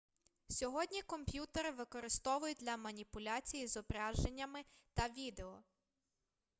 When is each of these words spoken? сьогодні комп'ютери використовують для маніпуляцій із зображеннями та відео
сьогодні 0.49 1.01
комп'ютери 1.01 1.71
використовують 1.71 2.57
для 2.57 2.77
маніпуляцій 2.77 3.57
із 3.57 3.71
зображеннями 3.71 4.63
та 4.93 5.07
відео 5.07 5.63